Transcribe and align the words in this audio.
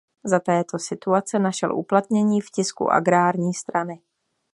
Za 0.23 0.39
této 0.39 0.79
situace 0.79 1.39
našel 1.39 1.75
uplatnění 1.75 2.41
v 2.41 2.49
tisku 2.51 2.91
agrární 2.91 3.53
strany. 3.53 4.01